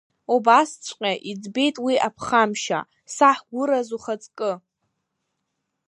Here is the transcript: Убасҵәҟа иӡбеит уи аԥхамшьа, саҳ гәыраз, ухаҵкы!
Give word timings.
Убасҵәҟа 0.33 1.11
иӡбеит 1.31 1.75
уи 1.85 1.95
аԥхамшьа, 2.07 2.79
саҳ 3.15 3.39
гәыраз, 3.49 3.87
ухаҵкы! 3.95 4.51